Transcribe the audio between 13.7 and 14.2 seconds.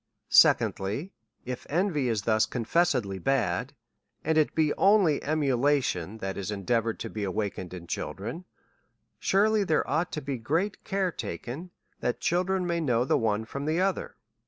other.